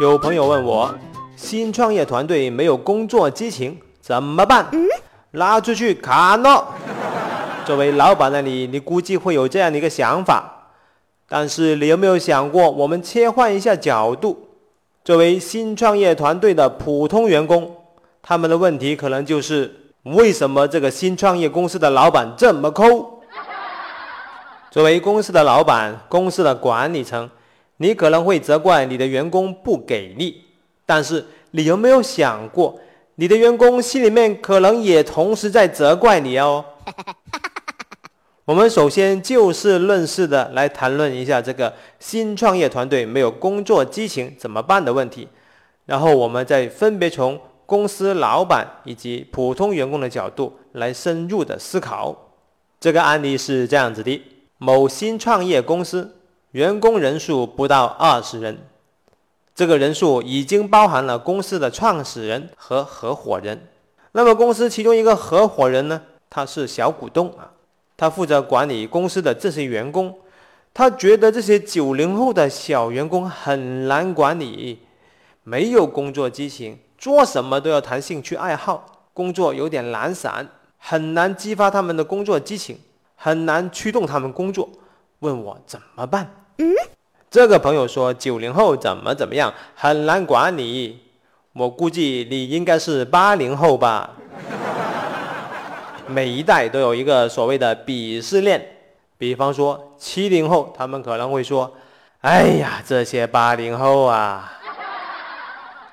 [0.00, 0.94] 有朋友问我，
[1.34, 4.64] 新创业团队没有工作激情怎么办？
[5.32, 6.64] 拉出去砍了。
[7.66, 10.68] 作为老板的你，你估计会有这样的一个想法，
[11.28, 14.50] 但是你有没有想过，我们切换一下角度，
[15.04, 17.68] 作为新创业团队的普通员工，
[18.22, 23.20] 他们的问题可能就是为什么这个新创业公司的老板这么抠？
[24.70, 27.28] 作为公司的老板，公司的管理层。
[27.78, 30.44] 你可能会责怪你的员工不给力，
[30.84, 32.78] 但是你有没有想过，
[33.14, 36.64] 你的员工心里面可能也同时在责怪你哦？
[38.44, 45.28] 我们首先就事论事的来谈论一下这个新创业团队没有工作激情怎么办的问题，
[45.86, 52.32] 然后我们再分别从公司老板以及普通员工的角度来深入的思考。
[52.80, 54.22] 这个案例是这样子的：
[54.56, 56.16] 某新创业公司。
[56.52, 58.58] 员工人数不到二十人，
[59.54, 63.68] 这个人数已经包含了公司的创始人和合伙人。
[64.12, 67.52] 那么，公司其中一个合伙人呢，他是小股东啊，
[67.98, 70.18] 他负责管理公司的这些员工。
[70.72, 74.78] 他觉得这些九零后的小员工很难管理，
[75.42, 82.78] 没有工作激情，做什么都要谈兴趣爱好，工作有点懒散，很难激发他们的工作激情，
[83.16, 84.68] 很难驱动他们工作。
[85.20, 86.30] 问我怎么办？
[86.58, 86.72] 嗯，
[87.30, 91.00] 这个朋友说九零后怎么怎么样，很难管理。
[91.52, 94.10] 我估计你应该是八零后吧。
[96.06, 98.64] 每一代都有一个所谓的鄙视链，
[99.18, 101.72] 比方说七零后，他们可能会说
[102.22, 104.52] ：“哎呀，这些八零后啊。”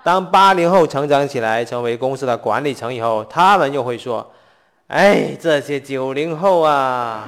[0.04, 4.32] 当八零后成长起来，成为公司的管理层以后，他们又会说
[4.88, 7.28] ：“哎，这些九零后啊。”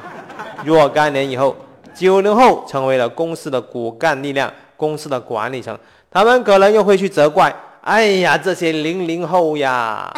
[0.64, 1.56] 若干年以后。
[1.98, 5.78] 九零后成为了公司的骨干力量，公司的管理层，
[6.12, 10.14] 他们可能又会去责怪：“哎呀，这些零零后呀！”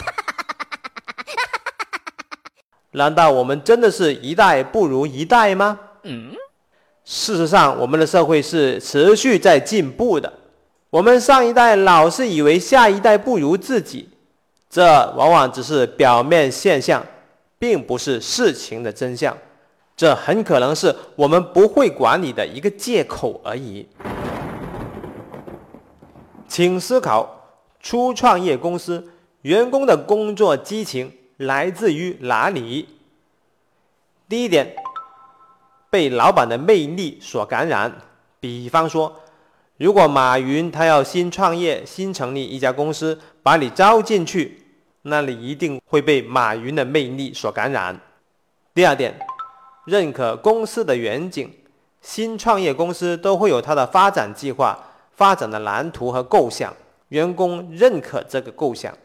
[2.92, 5.80] 难道我们真的是一代不如一代吗？
[6.04, 6.32] 嗯。
[7.06, 10.32] 事实上，我们的社会是持续在进步的。
[10.90, 14.10] 我们上一代老是以为下一代不如自己，
[14.70, 14.84] 这
[15.16, 17.04] 往往只是表面现象，
[17.58, 19.36] 并不是事情的真相。
[20.00, 23.86] 这很可能是我们不会管理的一个借口而已。
[26.48, 27.50] 请思考：
[27.82, 29.12] 初创业公司
[29.42, 32.88] 员工的工作激情来自于哪里？
[34.30, 34.74] 第一点，
[35.90, 37.94] 被老板的魅力所感染。
[38.40, 39.14] 比方说，
[39.76, 44.64] 如果马云他要新创业、新成立一家公司，把你招进去，
[45.02, 48.00] 那你一定会被马云的魅力所感染。
[48.74, 49.14] 第二点。
[49.90, 51.52] 认可公司的远景，
[52.02, 54.78] 新创业公司都会有它的发展计划、
[55.16, 56.72] 发展的蓝图和构想，
[57.08, 58.96] 员工认可这个构想。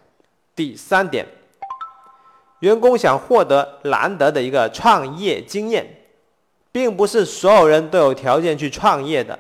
[0.55, 1.27] 第三点，
[2.61, 5.85] 员工想获得难得的一个创业经验，
[6.71, 9.39] 并不是所有人都有条件去创业的，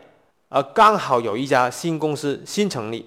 [0.48, 3.06] 而刚好有一家新公司新成立，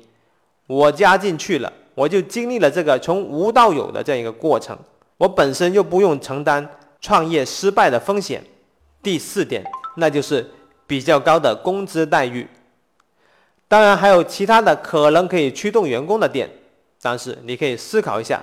[0.67, 4.77] 我加进去了，我就经历了这个从无到有的这样一个过程，
[5.17, 6.69] 我本身又不用承担。
[6.99, 8.43] 创业失败的风险，
[9.01, 9.63] 第四点，
[9.95, 10.49] 那就是
[10.85, 12.47] 比较高的工资待遇。
[13.67, 16.49] 当然还有其他的可能可以驱动员工的点，
[17.01, 18.41] 但是你可以思考一下，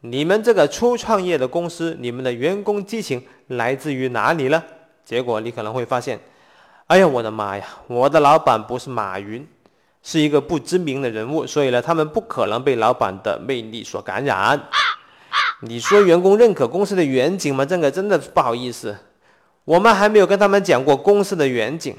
[0.00, 4.62] 你们这个初创业的公司，你们的员工激情来自于哪里呢？
[5.04, 6.20] 结果你可能会发现，
[6.86, 9.46] 哎呀，我的妈呀，我的老板不是马云，
[10.02, 14.60] 是一个不知名的人物，所以呢，他们不可能被老板的魅力所感染。
[15.62, 17.64] 你说员工认可公司的远景吗？
[17.64, 18.96] 这个真的不好意思，
[19.64, 21.94] 我们还没有跟他们讲过公司的远景，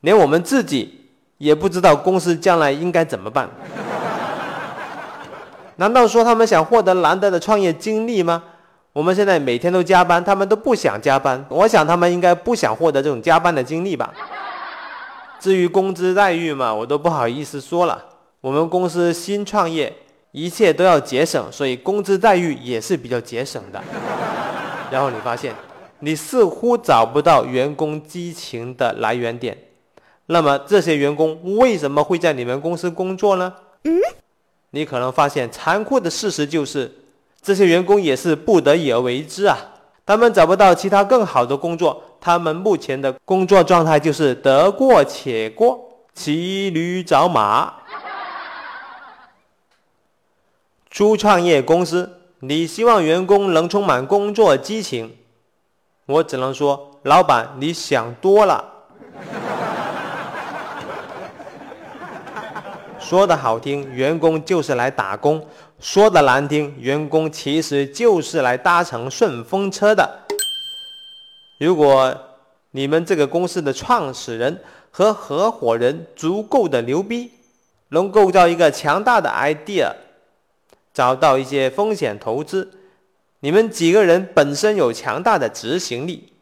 [0.00, 3.50] 连我们自己也不知道公司将来应该怎么办。
[5.76, 8.42] 难道说他们想获得难得的创业经历吗？
[8.94, 11.44] 我们现在每天都加班，他们都不想加班。
[11.50, 14.14] 我想他们应该不想获得这种加班的经历吧。
[15.38, 18.02] 至于工资待遇嘛，我都不好意思说了。
[18.40, 19.92] 我们公司新创业。
[20.36, 23.80] 一切都要节省，所以工资待遇也是比较节省的。
[24.90, 25.54] 然后你发现，
[26.00, 29.56] 你似乎找不到员工激情的来源点。
[30.26, 33.54] 那么这些员工为什么会在你们公司工作呢？
[33.84, 33.96] 嗯，
[34.70, 36.92] 你可能发现残酷的事实就是，
[37.40, 39.56] 这些员工也是不得已而为之啊。
[40.04, 45.78] 他们找不到其他更好的工作，他们目前的工作状态就是得过且过，
[46.12, 47.83] 骑驴找马。
[50.94, 52.08] 初创业公司，
[52.38, 55.12] 你希望员工能充满工作激情，
[56.06, 58.64] 我只能说，老板你想多了。
[63.00, 65.40] 说的好听，员工就是来打工；
[65.80, 70.08] 说的难听，员工其实就是来搭乘顺风车的。
[71.58, 72.16] 如果
[72.70, 74.62] 你们这个公司的创始人
[74.92, 77.32] 和合伙人足够的牛逼，
[77.88, 79.90] 能构造一个强大的 idea，
[80.94, 82.70] 找到一些风险投资，
[83.40, 86.32] 你们几个人本身有强大的执行力，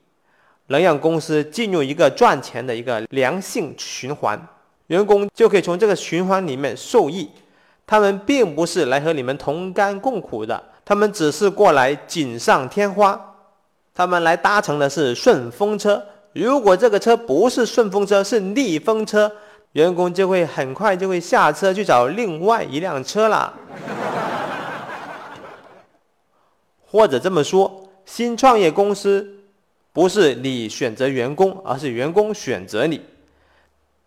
[0.66, 4.40] 能让公司进入一个赚钱的一个良性循环。
[4.88, 7.30] 员工就可以从这个循环里面受益，
[7.86, 13.18] 他们并不是来和你们同甘共苦的，他们只是过来锦上添花，
[13.94, 16.04] 他们来搭乘的是顺风车。
[16.34, 19.32] 如果这个车不是顺风车，是逆风车，
[19.72, 23.54] 员工就会很快就会下车去找另外一辆车了。
[26.92, 29.38] 或者这么说，新创业公司
[29.94, 33.00] 不是你选择员工，而是员工选择你。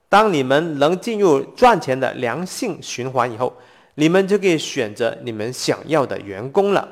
[0.08, 3.58] 当你们能进入赚钱的良性循环以后，
[3.96, 6.88] 你们就可以选择你们想要的员工了。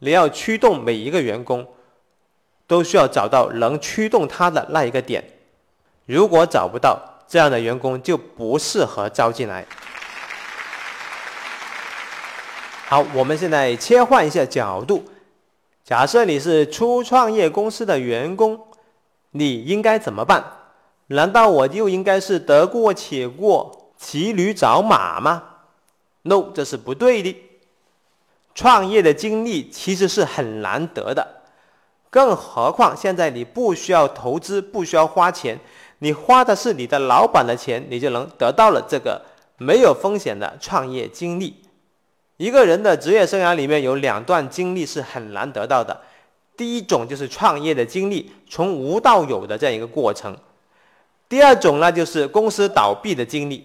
[0.00, 1.64] 你要驱动每一个员工，
[2.66, 5.22] 都需要找到能驱动他的那一个点。
[6.04, 9.64] 如果找不到这样的员工，就不适合招进来。
[12.86, 15.02] 好，我们现在切换一下角度，
[15.84, 18.68] 假设你是初创业公司的员工，
[19.32, 20.44] 你应该怎么办？
[21.08, 25.42] 难道我就应该是得过且过、骑驴找马吗
[26.22, 27.36] ？No，这是不对的。
[28.54, 31.42] 创业的经历其实是很难得的，
[32.10, 35.58] 更何况现在你不需要投资，不需要花钱，
[35.98, 39.22] 你花的是你的老板的钱，你就能得到了这个
[39.56, 41.61] 没有风险的创业经历。
[42.42, 45.96] 一个人的职业生涯里面有两段经历是很难得到的，
[46.56, 50.36] 第一种就是创业的经历，从无到有的这样一个过程。
[51.28, 53.64] 第二种呢，就是公司倒闭的经历。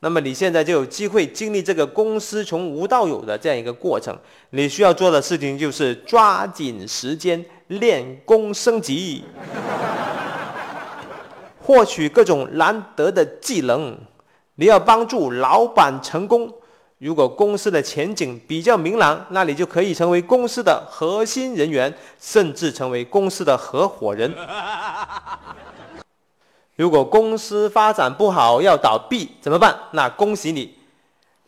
[0.00, 4.16] 那么你现在就有机会经历这个公司从无到有的这样一个过程。
[4.48, 9.22] 你需要做的事情就是抓紧时间练功升级，
[11.60, 13.94] 获取各种难得的技能。
[14.54, 16.50] 你要帮助老板成功。
[17.02, 24.32] 如果公司的前景比较明朗，那你就可以成为公司的核心人员，甚至成为公司的合伙人。
[26.76, 29.76] 如果公司发展不好要倒闭怎么办？
[29.90, 30.72] 那恭喜你，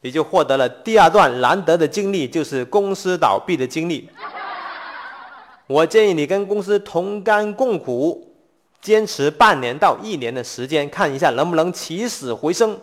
[0.01, 4.11] 你就获得了第二段难得的经历，就是公司倒闭的经历。
[5.69, 8.35] 我建议你跟公司同甘共苦，
[8.81, 12.77] 坚持半年到一年的时间，看一下能不能起死回生。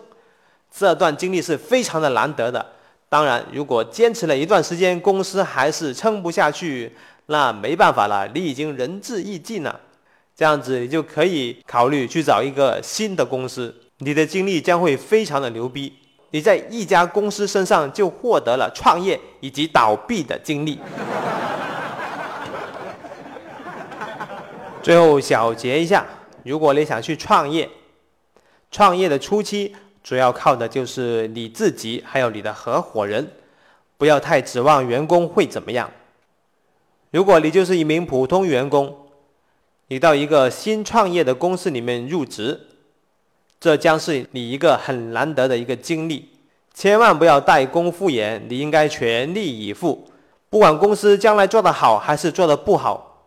[0.74, 2.64] 这段经历是非常的难得的。
[3.08, 6.90] 当然，如果坚持了一段时间，公司还是撑不下去，
[7.26, 9.78] 那没办法了，你已经仁至义尽了。
[10.34, 15.92] 这样子，你就可以考虑去找一个新的公司，你的经历将会非常的牛逼。
[16.30, 20.78] 你在一家公司身上就获得了创业以及倒闭的经历。
[24.82, 26.06] 最后小结一下：
[26.42, 27.68] 如果你想去创业，
[28.70, 33.30] 创业的初期主要靠的就是你自己，还有你的合伙人，
[33.96, 35.90] 不要太指望员工会怎么样。
[37.10, 39.06] 如果你就是一名普通员工，
[39.88, 42.60] 你到一个新创业的公司里面入职，
[43.60, 46.30] 这将是你一个很难得的一个经历。
[46.74, 50.08] 千万不要待功敷衍，你应该全力以赴。
[50.48, 53.24] 不管公司将来做得好还是做得不好，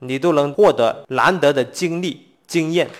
[0.00, 2.90] 你都能获得难得的经历经验。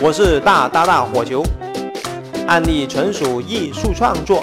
[0.00, 1.42] 我是大大大火球，
[2.46, 4.40] 案例纯属艺术创作。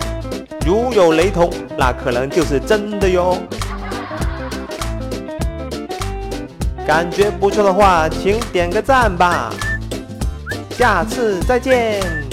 [0.65, 3.37] 如有雷同，那可能就是真的哟。
[6.85, 9.49] 感觉不错的话，请点个赞吧。
[10.71, 12.24] 下次再见。